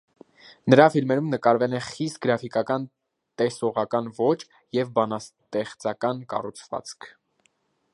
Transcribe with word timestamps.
Նրա 0.73 0.85
ֆիմերում 0.93 1.27
նկատվել 1.33 1.75
են 1.79 1.83
«խիստ 1.89 2.17
գրաֆիկական 2.27 2.89
տեսողական 3.43 4.11
ոճ 4.23 4.49
և 4.81 4.93
բանաստեղծական 4.99 6.27
կառուցվածք»։ 6.35 7.13